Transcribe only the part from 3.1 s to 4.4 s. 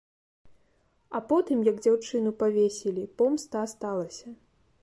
помста асталася.